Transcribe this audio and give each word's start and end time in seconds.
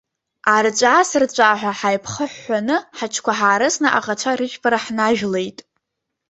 Арҵәаасырҵәааҳәа 0.55 1.77
ҳаиԥхыҳәҳәаны, 1.79 2.77
ҳаҽқәа 2.97 3.31
ҳаарысны 3.37 3.87
аӷацәа 3.97 4.31
рыжәпара 4.39 4.77
ҳнажәлеит. 4.83 5.59